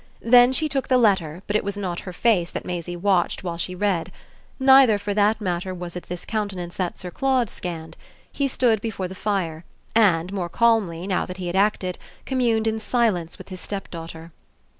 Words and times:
Then 0.23 0.51
she 0.51 0.67
took 0.67 0.87
the 0.87 0.97
letter, 0.97 1.43
but 1.45 1.55
it 1.55 1.63
was 1.63 1.77
not 1.77 1.99
her 2.09 2.11
face 2.11 2.49
that 2.49 2.65
Maisie 2.65 2.95
watched 2.95 3.43
while 3.43 3.59
she 3.59 3.75
read. 3.75 4.11
Neither, 4.59 4.97
for 4.97 5.13
that 5.13 5.39
matter, 5.39 5.75
was 5.75 5.95
it 5.95 6.07
this 6.09 6.25
countenance 6.25 6.75
that 6.77 6.97
Sir 6.97 7.11
Claude 7.11 7.51
scanned: 7.51 7.95
he 8.31 8.47
stood 8.47 8.81
before 8.81 9.07
the 9.07 9.13
fire 9.13 9.63
and, 9.93 10.33
more 10.33 10.49
calmly, 10.49 11.05
now 11.05 11.27
that 11.27 11.37
he 11.37 11.45
had 11.45 11.55
acted, 11.55 11.99
communed 12.25 12.65
in 12.65 12.79
silence 12.79 13.37
with 13.37 13.49
his 13.49 13.61
stepdaughter. 13.61 14.31